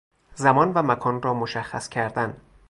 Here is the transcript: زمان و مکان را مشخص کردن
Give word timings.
زمان 0.35 0.73
و 0.73 0.81
مکان 0.83 1.21
را 1.21 1.33
مشخص 1.33 1.89
کردن 1.89 2.37